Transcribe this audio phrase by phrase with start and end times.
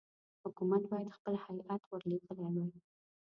[0.43, 2.79] حکومت باید خپل هیات ورلېږلی وای.